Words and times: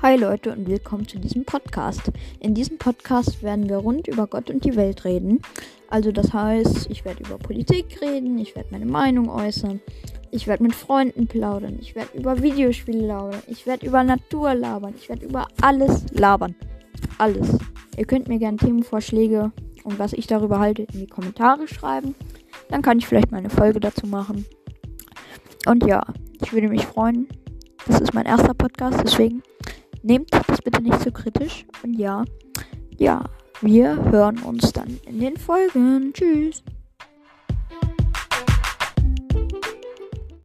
Hi 0.00 0.16
Leute 0.16 0.52
und 0.52 0.68
willkommen 0.68 1.08
zu 1.08 1.18
diesem 1.18 1.44
Podcast. 1.44 2.12
In 2.38 2.54
diesem 2.54 2.78
Podcast 2.78 3.42
werden 3.42 3.68
wir 3.68 3.78
rund 3.78 4.06
über 4.06 4.28
Gott 4.28 4.48
und 4.48 4.64
die 4.64 4.76
Welt 4.76 5.04
reden. 5.04 5.42
Also 5.90 6.12
das 6.12 6.32
heißt, 6.32 6.88
ich 6.88 7.04
werde 7.04 7.24
über 7.24 7.36
Politik 7.36 8.00
reden, 8.00 8.38
ich 8.38 8.54
werde 8.54 8.68
meine 8.70 8.86
Meinung 8.86 9.28
äußern, 9.28 9.80
ich 10.30 10.46
werde 10.46 10.62
mit 10.62 10.76
Freunden 10.76 11.26
plaudern, 11.26 11.78
ich 11.80 11.96
werde 11.96 12.16
über 12.16 12.40
Videospiele 12.40 13.08
labern, 13.08 13.42
ich 13.48 13.66
werde 13.66 13.86
über 13.86 14.04
Natur 14.04 14.54
labern, 14.54 14.94
ich 14.96 15.08
werde 15.08 15.26
über 15.26 15.48
alles 15.60 16.04
labern. 16.12 16.54
Alles. 17.18 17.58
Ihr 17.96 18.04
könnt 18.04 18.28
mir 18.28 18.38
gerne 18.38 18.56
Themenvorschläge 18.56 19.50
und 19.82 19.98
was 19.98 20.12
ich 20.12 20.28
darüber 20.28 20.60
halte 20.60 20.82
in 20.82 21.00
die 21.00 21.06
Kommentare 21.08 21.66
schreiben. 21.66 22.14
Dann 22.68 22.82
kann 22.82 22.98
ich 22.98 23.08
vielleicht 23.08 23.32
mal 23.32 23.38
eine 23.38 23.50
Folge 23.50 23.80
dazu 23.80 24.06
machen. 24.06 24.46
Und 25.66 25.84
ja, 25.84 26.04
ich 26.40 26.52
würde 26.52 26.68
mich 26.68 26.86
freuen. 26.86 27.26
Das 27.88 28.00
ist 28.00 28.14
mein 28.14 28.26
erster 28.26 28.54
Podcast, 28.54 29.00
deswegen 29.02 29.42
Nehmt 30.08 30.32
das 30.32 30.62
bitte 30.62 30.80
nicht 30.82 30.98
so 31.02 31.10
kritisch. 31.10 31.66
Und 31.82 31.92
ja, 31.92 32.24
ja, 32.96 33.22
wir 33.60 33.94
hören 34.10 34.38
uns 34.38 34.72
dann 34.72 34.98
in 35.04 35.20
den 35.20 35.36
Folgen. 35.36 36.14
Tschüss. 36.14 36.62